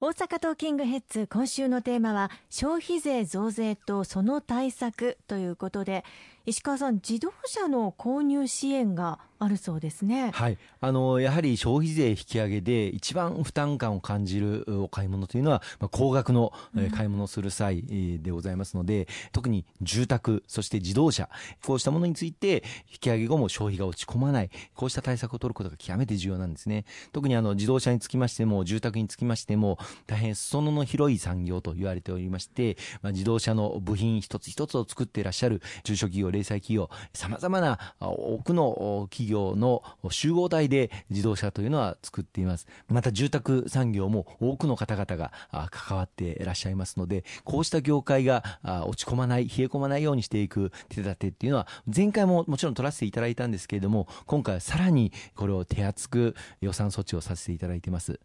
[0.00, 6.04] 大阪トーキングヘッズ今週のテーマは消費税増税とその対策ということで
[6.48, 10.32] 石川さん自動車の購入支援があるそうですね。
[10.34, 10.58] はい。
[10.80, 16.52] あの、やはり消費税引き上げで一番負担感を感じるお買い物というのは、まあ、高額の
[16.92, 17.84] 買い物をする際
[18.20, 21.28] でございますので、うん、特に住宅、そして自動車、
[21.64, 26.84] こうしたものについて引き上げ後も消費が落ち込まない、こうした対策を取ることが極めて重要なんですね。
[27.12, 29.78] 特にあの、自動車につきましても、住宅につきましても、
[30.08, 42.66] 大変裾野の広い産業と言われておりまして、まあ、自動車の部品一つ一つを作っていらっしゃる中小企業、零細企業、様々な多くの企業の集合体で自動車というのは作っています。
[42.88, 45.32] また住宅産業も多くの方々が
[45.70, 48.42] 関わっていらっしゃいますので、こうした業界が
[48.86, 58.20] 落ち込まない、冷え込まないようにしていく手立てっていうのは、前回ももちろん取らせていただいたんですけれども、今回はさらにこれを手厚く予算措置をさせていただいています。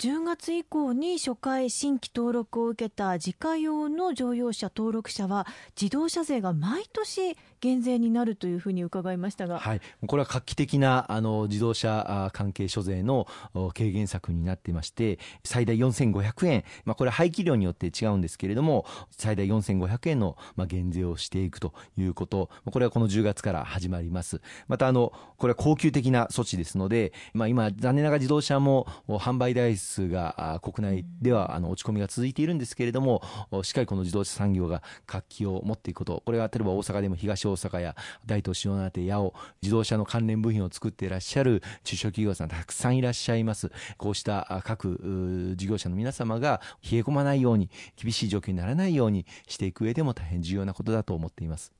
[0.00, 5.46] 10月以降に初回新規登録を受けた自家用の乗用車登録者は
[5.78, 13.26] 自動車税が毎年減税になるというふうに伺いましたが、はい、これは画期的なあの自動車関係諸税の
[13.74, 20.36] 軽減策になっていまして最大4500円、まあ、これは排気量によって違うんですけれども最大4500円の、
[20.66, 22.48] 減税をしていくということ。
[22.70, 24.40] これはこの10月から始まります。
[24.68, 29.76] またあのこれは恒久的な措置ですので、まあ、今残念ながら自動車も販売台
[30.08, 33.22] が国内ではあの落ち込みが続いているんですけれども
[33.62, 36.22] しっかりこの自動車産業が活気を持っていくこと。
[36.24, 37.96] これは例えば大阪でも東大阪や
[38.26, 43.70] 大東塩名手八尾自動車の関連部品を作っていらっしゃる中小企業さんたくさんいらっしゃいます。
[43.96, 51.79] こうした各事業者の皆様が冷え込まないように厳しい状況にならないようにしていく上でも大変重要なことだと思っています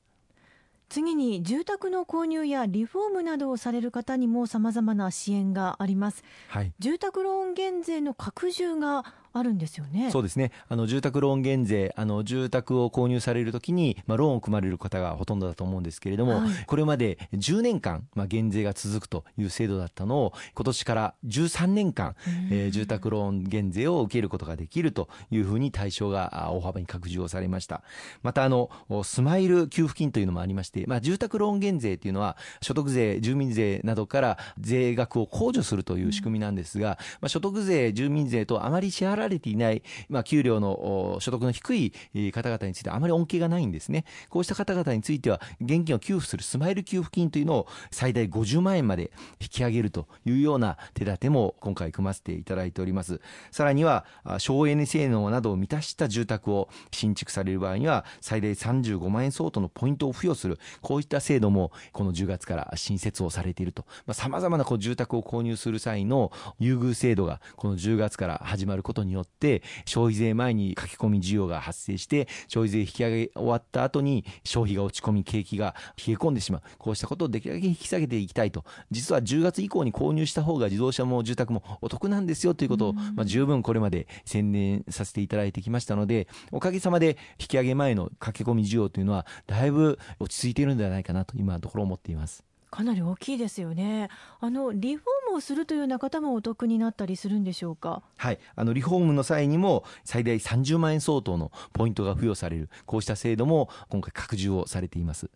[0.91, 10.11] 次に住宅の購入やリフォームなどをされる方にもさまざまな支援があります、はい、住宅ローン減税の拡充があるんですよね。
[10.11, 10.51] そうですね。
[10.67, 22.15] あの住宅ローン減税、あの住宅を購入されるときにまあローンを組まれる方がほとんどだと思うんですけれども、はい、これまで10年間まあ減税が続くという制度だったのを今年から13年間、
[22.49, 27.83] えー、住宅ローン減税を受けることができるというふうに対象が大幅に拡充をされました。
[28.23, 28.69] またあの
[29.03, 41.93] スマイル給付金というのもありまして、まあ住宅ローン減税というのは所得税、住民税などから税額を控除するという仕組みなんですが、まあ所得税、住民税とあまり支払られていない、まあ、給料の所得の低い
[42.31, 44.05] 方々についてあまり恩恵がないんですね。
[44.29, 53.21] こうした方々については、現金を給付するスマイル給付金というのを最大50万円まで引き上げるというような手立ても今回組ませていただいております。
[53.51, 54.05] さらには、
[54.39, 63.85] 省エネ性能などを満たした住宅を新築される場合には、最大35万円相当のポイントを付与する、こういった制度もこの10月から新設をされていると。
[64.05, 92.43] まあ、様々なこう住宅を購入する際の優遇制度がこの10月から始まることにによって、消費税前に書き込み需要が発生して消費税引き上げ終わった後に消費が落ち込み景気が冷え込んでしまうこうしたことをできるだけ引き下げていきたいと実は10月以降に購入した方が自動車も住宅もお得なんですよということを、まあ、十分これまで宣伝させていただいてきましたのでおかげさまで引き上げ前の駆け込み需要というのはだいぶ落ち着いているのではないかなと今のところ思っています。
[92.71, 94.07] かなり大きいですよね。
[94.39, 98.03] あのリフォームをするというような方もお得になったりするんでしょうか？
[98.17, 105.29] はい、あのリフォームの際にも最大30万円相当のポイントが付与されるこうした制度も今回拡充をされています。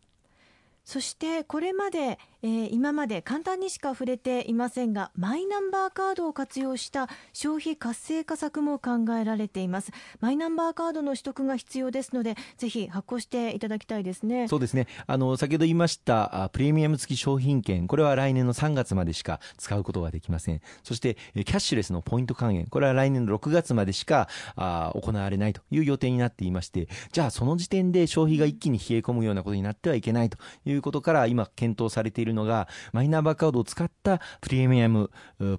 [0.85, 9.91] そしてこれまで、えー、今まで簡単にしか触れていませんがマイナンバーカードを活用した消費活性化策も考えられています。
[10.19, 14.47] マイナンバーカードの取得が必要ですのでぜひ発行していただきたいですね。
[14.47, 14.87] そうですね。
[15.07, 20.61] あの先ほど言いましたプレミアム付き商品券これは来年の3月までしか使うことができません。
[20.83, 35.11] そしてキャッシュレスのポイント還元これは来年の6月までしかあ行われないという予定になっていましてじゃあその時点で消費が一気に冷え込むようなことになってはいけないといういうことから今検討されているのがマイナンバーカードを使ったプレミアム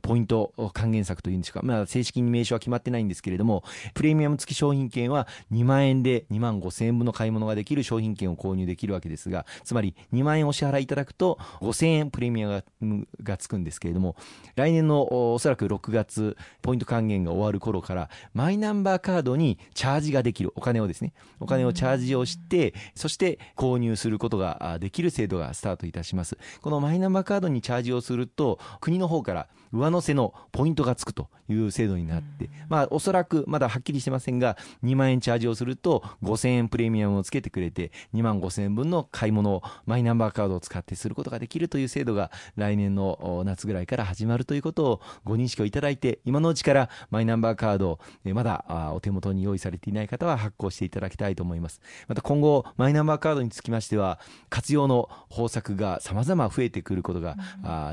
[0.03, 14.17] ポイント還元策というんですか、まあ、正式に名称は決まってないんですけれどもプレミアム付き商品券は2万円で2万5千円分の買い物ができる商品券を購入できるわけですがつまり2万円お支払いいただくと5千円プレミアムがつくんですけれども
[14.55, 26.39] 来年のおそらく6月ポイント還元が終わる頃からマイナンバーカードにチャージができるお金をですねお金をチャージをしてそして購入することができる制度がスタートいたします。
[26.61, 47.99] このマイナンバーカードにチャージをすると、国の方から上乗せのポイントがつくという制度になって、まあ、おそらくまだはっきりしてませんが、2万円チャージをすると、5000円プレミアムをつけてくれて、2万5000円分の買い物をマイナンバーカードを使ってすることができるという制度が来年の夏ぐらいから始まるということをご認識をいただいて、今のうちからマイナンバーカードを
[48.35, 51.81] まだお手元に用意されていない方は発行していただきたいと思います。
[52.09, 54.19] また今後、マイナンバーカードにつきましては、
[54.49, 57.37] 活用の方策が様々増えてくることが、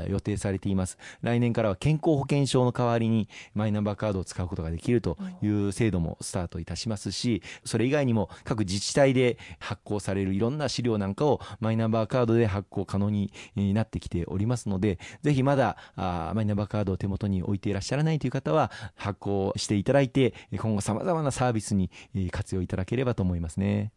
[0.04, 0.98] うん、予定されています。
[1.22, 21.90] 来年からは健康保険証の代わりにマイナンバーカードを使うことができるという制度もスタートいたしますし、それ以外にも各自治体で発行されるいろんな資料なんかをマイナンバーカードで発行可能になってきておりますので、ぜひまだあマイナンバーカードを手元に置いていらっしゃらないという方は発行していただいて、今後様々なサービスに
[22.30, 23.92] 活用いただければと思いますね。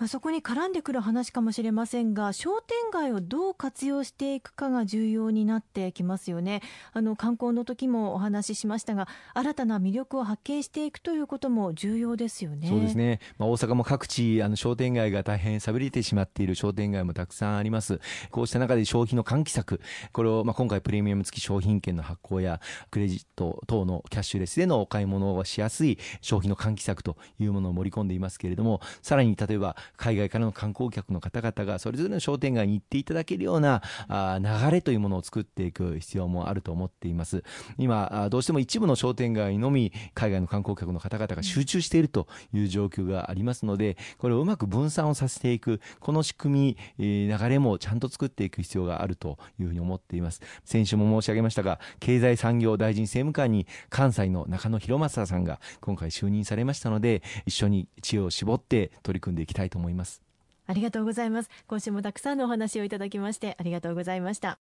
[0.00, 6.62] まあ、そこに絡んでくる話かもしれませんが商店街をどう活用していくかが重要になってきますよね。
[6.94, 12.68] あの観光の時もお話ししましたが新たな魅力を発見していくということも重要ですよね。
[12.68, 18.00] そうですね、まあ、大阪も各地あの商店街が大変寂れてしまっている商店街もたくさんあります。
[18.30, 19.82] こうした中で消費の喚起策
[20.12, 37.44] これをまあ今回プレミアム付き商品券の発行やクレジット等のキャッシュレスでのお買い物をしやすい消費の喚起策というものを盛り込んでいますけれどもさらに例えば海外からの観光客の方々がそれぞれの商店街に行っていただけるようなあ流れというものを作っていく必要もあると思っています。
[37.78, 50.40] 今どうしても一部の商店街のみ海外の観光客の方々が集中しているという状況がありますのでこれをうまく分散をさせていくこの仕組み流れもちゃんと作っていく必要があるというふうに思っています。
[50.64, 60.22] 先週も申し上げましたが経済産業大臣政務官に関西の中野博正さんが今回就任されましたので一緒に知恵を絞って取り組んでいきたいと思います。
[60.66, 61.50] ありがとうございます。
[61.66, 64.69] 今週もたくさんのお話をいただきましてありがとうございました。